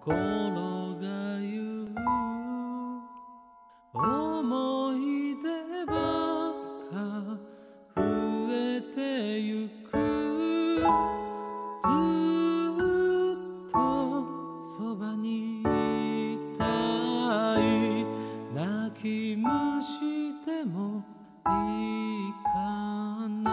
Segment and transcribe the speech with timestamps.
[0.00, 0.14] 心
[0.94, 1.04] が
[1.38, 1.92] 言う
[3.92, 5.92] 思い出ば
[6.48, 6.52] っ
[6.90, 6.94] か
[7.94, 8.00] 増
[8.50, 8.96] えて
[9.38, 9.92] ゆく
[11.82, 11.88] ず
[13.36, 13.76] っと
[14.58, 15.62] そばにい
[16.56, 16.64] た
[17.60, 17.60] い
[18.54, 19.44] 泣き虫
[20.46, 21.04] でも
[21.46, 21.50] い
[22.30, 23.52] いかな。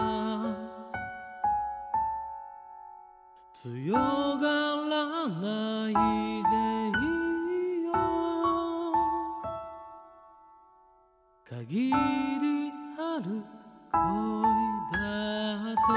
[3.52, 4.48] 強が
[4.88, 6.29] らない
[11.50, 11.92] 限り
[12.96, 13.42] ある
[13.90, 13.98] 恋
[14.92, 15.90] だと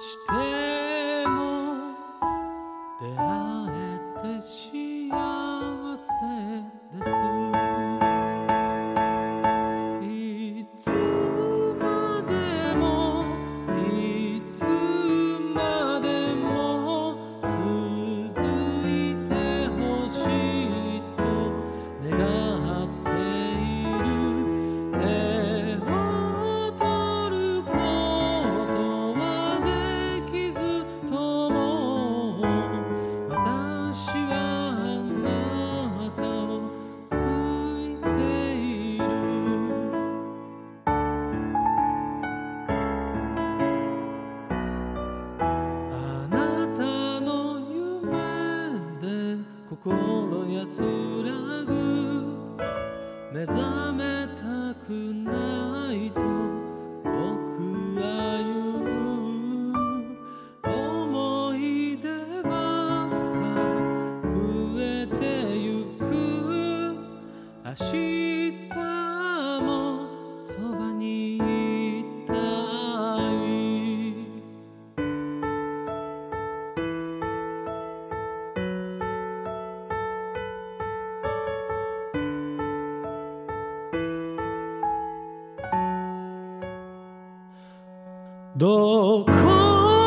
[0.00, 1.36] しても
[2.98, 3.22] 出会
[3.68, 4.77] えてしまう
[49.68, 50.82] 心安
[51.24, 51.74] らぐ。
[53.34, 55.57] 目覚めたくない。
[88.58, 89.30] どこ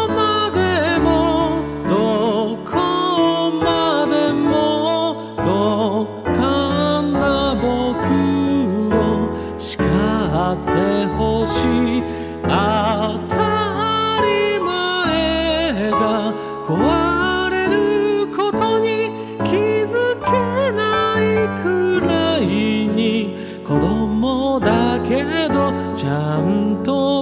[0.09, 9.85] までもどこまでもどうかな僕を叱っ
[10.65, 11.63] てほし
[11.99, 12.03] い。
[12.43, 12.49] 当
[13.29, 16.33] たり前が
[16.67, 19.11] 壊れることに
[19.45, 19.55] 気
[19.87, 19.95] づ
[20.25, 20.29] け
[20.73, 21.65] ないく
[22.05, 22.43] らい
[22.85, 23.33] に
[23.65, 27.20] 子供だけどちゃんと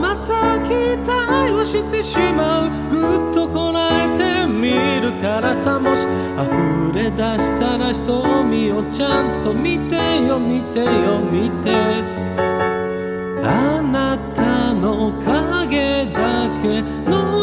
[0.00, 2.70] また期待をしてしまう。
[2.90, 4.70] ぐっとこらえてみ
[5.00, 9.96] るからさもし溢れ出したら瞳をちゃんと見て
[10.26, 11.70] よ見てよ見て。
[13.48, 17.35] あなたの影だけの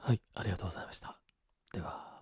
[0.00, 1.18] はい、ありがとうございました。
[1.72, 2.17] では。